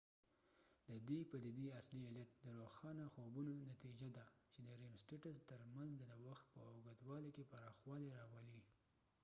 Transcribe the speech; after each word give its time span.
ددې 0.89 1.19
پديدي 1.31 1.65
اصلی 1.79 2.01
علت 2.09 2.29
د 2.45 2.47
روښانه 2.61 3.05
خوبونو 3.13 3.53
نتیجه 3.71 4.09
ده 4.17 4.25
چې 4.51 4.59
د 4.67 4.69
ریم 4.79 4.93
سټیټس 5.01 5.37
تر 5.51 5.61
منځ 5.75 5.91
د 5.97 6.03
وخت 6.27 6.45
په 6.53 6.59
اوږدوالی 6.69 7.31
کې 7.35 7.49
پراخوالی 7.51 8.07
راولی 8.17 8.61